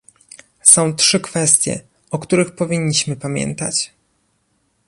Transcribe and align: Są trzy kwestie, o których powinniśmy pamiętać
Są 0.61 0.93
trzy 0.93 1.19
kwestie, 1.19 1.81
o 2.11 2.19
których 2.19 2.55
powinniśmy 2.55 3.15
pamiętać 3.15 3.93